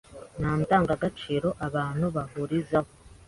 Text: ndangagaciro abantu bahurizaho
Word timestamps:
ndangagaciro 0.61 1.49
abantu 1.67 2.05
bahurizaho 2.15 2.91